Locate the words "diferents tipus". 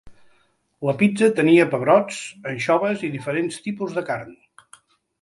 3.19-3.97